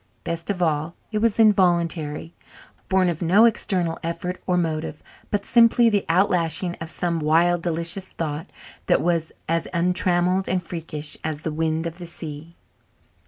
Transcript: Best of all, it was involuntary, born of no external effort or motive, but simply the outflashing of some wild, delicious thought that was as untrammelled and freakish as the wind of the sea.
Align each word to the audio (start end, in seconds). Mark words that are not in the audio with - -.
Best 0.23 0.49
of 0.49 0.63
all, 0.63 0.95
it 1.11 1.19
was 1.19 1.37
involuntary, 1.37 2.33
born 2.89 3.07
of 3.07 3.21
no 3.21 3.45
external 3.45 3.99
effort 4.01 4.41
or 4.47 4.57
motive, 4.57 5.03
but 5.29 5.45
simply 5.45 5.91
the 5.91 6.03
outflashing 6.09 6.75
of 6.81 6.89
some 6.89 7.19
wild, 7.19 7.61
delicious 7.61 8.09
thought 8.13 8.49
that 8.87 9.01
was 9.01 9.31
as 9.47 9.67
untrammelled 9.75 10.49
and 10.49 10.63
freakish 10.63 11.17
as 11.23 11.41
the 11.41 11.53
wind 11.53 11.85
of 11.85 11.99
the 11.99 12.07
sea. 12.07 12.55